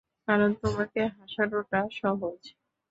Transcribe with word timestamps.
কারণ, 0.27 0.49
তোমাকে 0.61 1.01
হাসানোটা 1.15 1.79
সহজ! 1.99 2.39